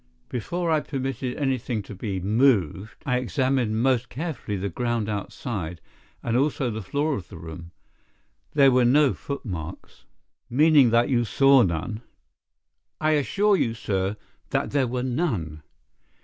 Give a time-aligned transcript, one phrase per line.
[0.29, 5.79] Before I permitted anything to be moved, I examined most carefully the ground outside,
[6.23, 7.71] and also the floor of the room.
[8.55, 10.05] There were no footmarks."
[10.49, 12.01] "Meaning that you saw none?"
[12.99, 14.17] "I assure you, sir,
[14.49, 15.61] that there were none."